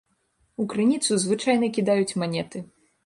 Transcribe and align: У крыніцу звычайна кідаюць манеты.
У 0.61 0.65
крыніцу 0.71 1.19
звычайна 1.25 1.69
кідаюць 1.77 2.17
манеты. 2.23 2.57